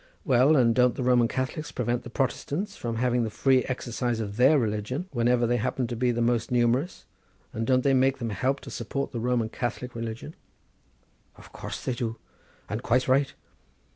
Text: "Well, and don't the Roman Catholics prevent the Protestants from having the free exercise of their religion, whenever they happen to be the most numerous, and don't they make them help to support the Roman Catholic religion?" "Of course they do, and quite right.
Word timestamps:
"Well, 0.25 0.55
and 0.55 0.73
don't 0.73 0.95
the 0.95 1.03
Roman 1.03 1.27
Catholics 1.27 1.71
prevent 1.71 2.01
the 2.01 2.09
Protestants 2.09 2.75
from 2.75 2.95
having 2.95 3.23
the 3.23 3.29
free 3.29 3.63
exercise 3.65 4.19
of 4.19 4.35
their 4.35 4.57
religion, 4.57 5.07
whenever 5.11 5.45
they 5.45 5.57
happen 5.57 5.85
to 5.85 5.95
be 5.95 6.09
the 6.09 6.23
most 6.23 6.49
numerous, 6.49 7.05
and 7.53 7.67
don't 7.67 7.83
they 7.83 7.93
make 7.93 8.17
them 8.17 8.31
help 8.31 8.61
to 8.61 8.71
support 8.71 9.11
the 9.11 9.19
Roman 9.19 9.49
Catholic 9.49 9.93
religion?" 9.93 10.35
"Of 11.35 11.51
course 11.51 11.85
they 11.85 11.93
do, 11.93 12.17
and 12.67 12.81
quite 12.81 13.07
right. 13.07 13.35